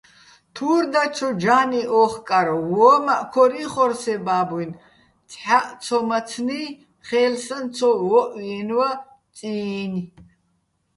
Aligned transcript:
თურ 0.55 0.83
დაჩო 0.93 1.29
ჯა́ნი 1.41 1.81
ო́ხკარ, 2.01 2.47
ვო́მაჸ 2.69 3.21
ქორ 3.33 3.51
იხორ 3.63 3.91
სე 4.01 4.15
ბა́ბუჲნი̆, 4.25 4.79
ცჰ̦აჸცომაცნი́ 5.31 6.65
ხე́ლსაჼ 7.07 7.57
ცო 7.75 7.89
ვო́ჸვიენვა 8.09 8.89
წი́ნი̆. 9.37 10.05